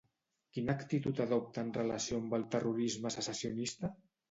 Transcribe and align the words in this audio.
Quina 0.55 0.75
actitud 0.79 1.21
adopta 1.25 1.67
en 1.67 1.69
relació 1.77 2.23
amb 2.23 2.35
el 2.41 2.49
terrorisme 2.57 3.15
secessionista? 3.21 3.95